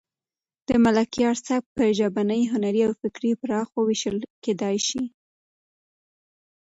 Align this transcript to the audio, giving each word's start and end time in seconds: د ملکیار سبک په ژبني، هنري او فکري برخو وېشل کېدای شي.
د 0.67 0.69
ملکیار 0.85 1.35
سبک 1.47 1.63
په 1.77 1.83
ژبني، 1.97 2.41
هنري 2.53 2.81
او 2.87 2.93
فکري 3.01 3.31
برخو 3.41 3.77
وېشل 3.83 4.17
کېدای 4.43 4.77
شي. 4.87 5.01